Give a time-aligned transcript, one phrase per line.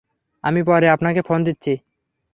[0.43, 1.73] আমি পরে আপনাকে ফোন দিচ্ছি!